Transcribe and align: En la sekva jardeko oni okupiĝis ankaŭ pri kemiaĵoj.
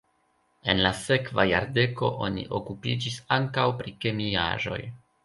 En 0.71 0.79
la 0.85 0.91
sekva 1.01 1.43
jardeko 1.51 2.09
oni 2.29 2.45
okupiĝis 2.61 3.19
ankaŭ 3.39 3.67
pri 3.83 3.95
kemiaĵoj. 4.07 4.81